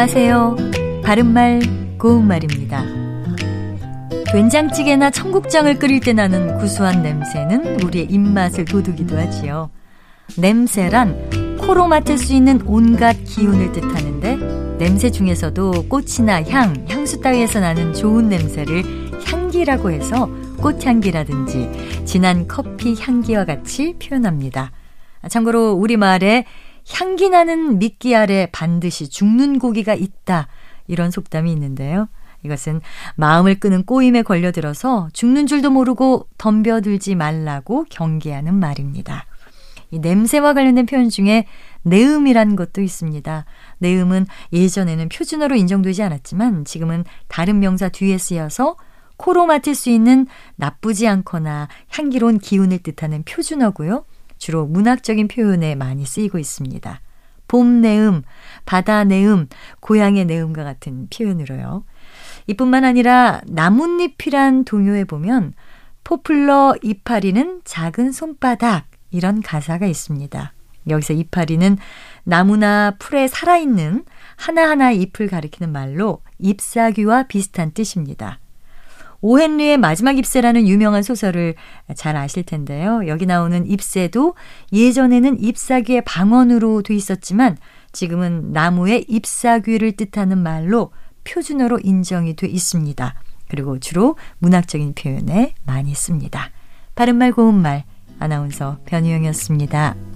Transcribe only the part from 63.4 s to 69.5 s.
나뭇잎이란 동요에 보면 포플러 이파리는 작은 손바닥 이런